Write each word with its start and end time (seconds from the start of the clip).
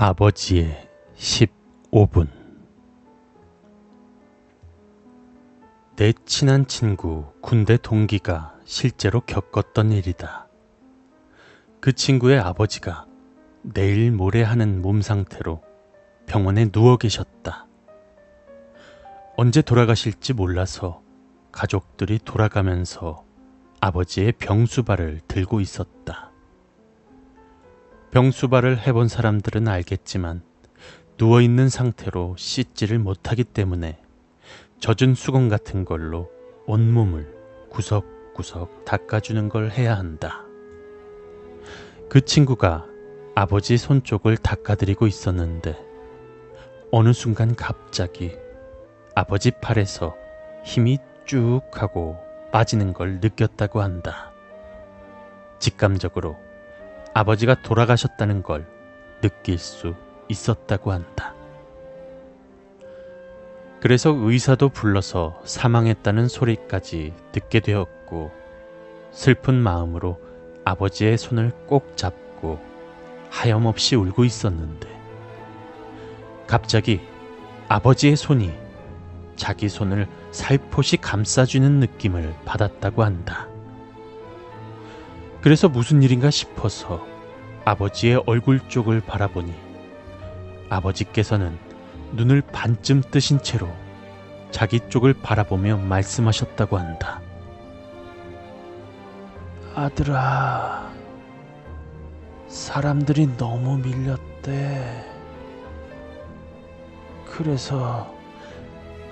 아버지의 0.00 0.88
15분 1.16 2.28
내 5.96 6.12
친한 6.24 6.68
친구 6.68 7.32
군대 7.40 7.76
동기가 7.76 8.54
실제로 8.64 9.20
겪었던 9.22 9.90
일이다. 9.90 10.46
그 11.80 11.92
친구의 11.92 12.38
아버지가 12.38 13.06
내일 13.62 14.12
모레 14.12 14.44
하는 14.44 14.82
몸 14.82 15.02
상태로 15.02 15.64
병원에 16.26 16.70
누워 16.70 16.96
계셨다. 16.96 17.66
언제 19.36 19.62
돌아가실지 19.62 20.32
몰라서 20.32 21.02
가족들이 21.50 22.20
돌아가면서 22.24 23.24
아버지의 23.80 24.30
병수발을 24.38 25.22
들고 25.26 25.60
있었다. 25.60 26.30
병수발을 28.10 28.78
해본 28.78 29.08
사람들은 29.08 29.68
알겠지만 29.68 30.42
누워있는 31.18 31.68
상태로 31.68 32.36
씻지를 32.38 32.98
못하기 32.98 33.44
때문에 33.44 33.98
젖은 34.80 35.14
수건 35.14 35.50
같은 35.50 35.84
걸로 35.84 36.30
온몸을 36.66 37.34
구석구석 37.70 38.86
닦아주는 38.86 39.50
걸 39.50 39.70
해야 39.70 39.96
한다. 39.96 40.44
그 42.08 42.22
친구가 42.22 42.86
아버지 43.34 43.76
손 43.76 44.02
쪽을 44.02 44.38
닦아드리고 44.38 45.06
있었는데 45.06 45.78
어느 46.90 47.12
순간 47.12 47.54
갑자기 47.54 48.34
아버지 49.14 49.50
팔에서 49.50 50.16
힘이 50.64 50.98
쭉 51.26 51.60
하고 51.72 52.16
빠지는 52.52 52.94
걸 52.94 53.20
느꼈다고 53.20 53.82
한다. 53.82 54.32
직감적으로 55.58 56.47
아버지가 57.14 57.62
돌아가셨다는 57.62 58.42
걸 58.42 58.66
느낄 59.20 59.58
수 59.58 59.94
있었다고 60.28 60.92
한다. 60.92 61.34
그래서 63.80 64.10
의사도 64.10 64.70
불러서 64.70 65.40
사망했다는 65.44 66.28
소리까지 66.28 67.12
듣게 67.32 67.60
되었고 67.60 68.32
슬픈 69.12 69.54
마음으로 69.54 70.18
아버지의 70.64 71.16
손을 71.16 71.52
꼭 71.66 71.96
잡고 71.96 72.58
하염없이 73.30 73.94
울고 73.96 74.24
있었는데 74.24 74.88
갑자기 76.46 77.00
아버지의 77.68 78.16
손이 78.16 78.52
자기 79.36 79.68
손을 79.68 80.08
살포시 80.32 80.96
감싸주는 80.96 81.80
느낌을 81.80 82.34
받았다고 82.44 83.04
한다. 83.04 83.47
그래서 85.40 85.68
무슨 85.68 86.02
일인가 86.02 86.30
싶어서 86.30 87.06
아버지의 87.64 88.22
얼굴 88.26 88.60
쪽을 88.68 89.00
바라보니 89.00 89.54
아버지께서는 90.68 91.58
눈을 92.12 92.40
반쯤 92.40 93.02
뜨신 93.10 93.40
채로 93.42 93.68
자기 94.50 94.80
쪽을 94.88 95.14
바라보며 95.14 95.76
말씀하셨다고 95.76 96.78
한다. 96.78 97.20
아들아, 99.74 100.90
사람들이 102.48 103.36
너무 103.36 103.78
밀렸대. 103.78 105.04
그래서 107.26 108.12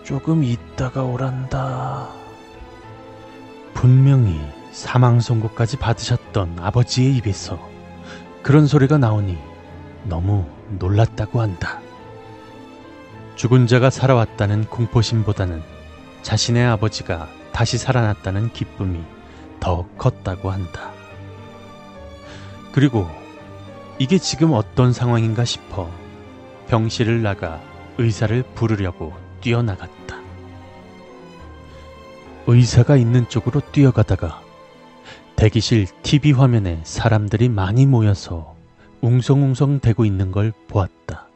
조금 0.02 0.42
있다가 0.42 1.04
오란다. 1.04 2.08
분명히 3.74 4.40
사망 4.76 5.20
선고까지 5.20 5.78
받으셨던 5.78 6.58
아버지의 6.60 7.16
입에서 7.16 7.58
그런 8.42 8.66
소리가 8.66 8.98
나오니 8.98 9.38
너무 10.04 10.44
놀랐다고 10.68 11.40
한다. 11.40 11.80
죽은 13.36 13.68
자가 13.68 13.88
살아왔다는 13.88 14.66
공포심보다는 14.66 15.62
자신의 16.20 16.66
아버지가 16.66 17.26
다시 17.52 17.78
살아났다는 17.78 18.52
기쁨이 18.52 19.02
더 19.60 19.86
컸다고 19.96 20.50
한다. 20.50 20.92
그리고 22.70 23.08
이게 23.98 24.18
지금 24.18 24.52
어떤 24.52 24.92
상황인가 24.92 25.46
싶어 25.46 25.90
병실을 26.68 27.22
나가 27.22 27.62
의사를 27.96 28.42
부르려고 28.54 29.14
뛰어나갔다. 29.40 30.18
의사가 32.46 32.98
있는 32.98 33.26
쪽으로 33.30 33.62
뛰어가다가 33.72 34.44
대기실 35.36 35.86
TV 36.02 36.32
화면에 36.32 36.80
사람들이 36.82 37.50
많이 37.50 37.84
모여서 37.86 38.56
웅성웅성 39.02 39.80
대고 39.80 40.06
있는 40.06 40.32
걸 40.32 40.50
보았다. 40.66 41.28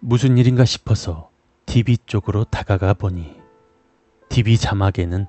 무슨 0.00 0.38
일인가 0.38 0.64
싶어서 0.64 1.30
TV 1.66 1.98
쪽으로 2.06 2.44
다가가 2.44 2.94
보니 2.94 3.38
TV 4.30 4.56
자막에는 4.56 5.26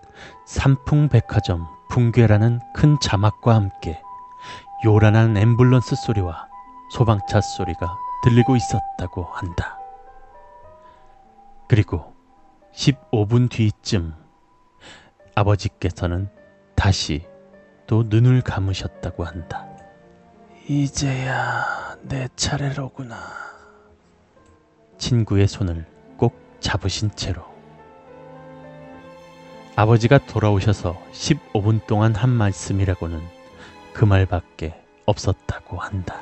삼풍백화점 0.47 1.67
붕괴라는 1.89 2.59
큰 2.73 2.97
자막과 3.01 3.53
함께 3.53 4.01
요란한 4.85 5.33
앰뷸런스 5.33 5.97
소리와 5.97 6.47
소방차 6.91 7.41
소리가 7.41 7.97
들리고 8.23 8.55
있었다고 8.55 9.25
한다. 9.25 9.77
그리고 11.67 12.15
15분 12.73 13.49
뒤쯤 13.51 14.13
아버지께서는 15.35 16.29
다시 16.79 17.25
또 17.87 18.03
눈을 18.07 18.39
감으셨다고 18.41 19.25
한다. 19.25 19.67
이제야 20.65 21.97
내 22.03 22.29
차례로구나. 22.37 23.17
친구의 24.97 25.49
손을 25.49 25.85
꼭 26.15 26.39
잡으신 26.61 27.11
채로 27.17 27.43
아버지가 29.75 30.19
돌아오셔서 30.19 30.97
15분 31.11 31.85
동안 31.85 32.15
한 32.15 32.29
말씀이라고는 32.29 33.21
그 33.91 34.05
말밖에 34.05 34.81
없었다고 35.05 35.79
한다. 35.79 36.21